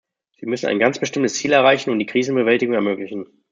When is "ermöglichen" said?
2.73-3.27